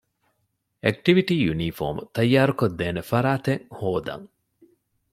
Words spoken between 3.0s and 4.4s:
ފަރާތެއް ހޯދަން